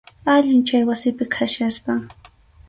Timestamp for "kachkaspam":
1.35-2.01